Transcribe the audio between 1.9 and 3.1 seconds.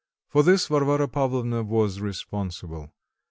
responsible.